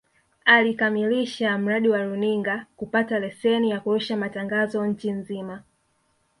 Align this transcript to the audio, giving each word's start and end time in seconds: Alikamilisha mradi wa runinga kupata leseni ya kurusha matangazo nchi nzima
Alikamilisha 0.45 1.57
mradi 1.57 1.89
wa 1.89 2.03
runinga 2.05 2.65
kupata 2.77 3.19
leseni 3.19 3.69
ya 3.71 3.79
kurusha 3.79 4.17
matangazo 4.17 4.85
nchi 4.85 5.11
nzima 5.11 5.63